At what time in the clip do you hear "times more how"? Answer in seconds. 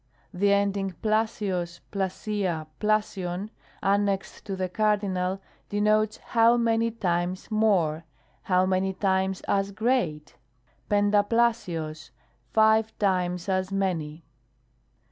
6.89-8.65